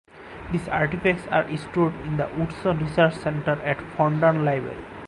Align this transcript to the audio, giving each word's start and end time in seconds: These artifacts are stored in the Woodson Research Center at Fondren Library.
These 0.51 0.67
artifacts 0.67 1.27
are 1.27 1.45
stored 1.55 1.93
in 2.07 2.17
the 2.17 2.27
Woodson 2.35 2.79
Research 2.79 3.17
Center 3.17 3.61
at 3.61 3.77
Fondren 3.77 4.43
Library. 4.43 4.83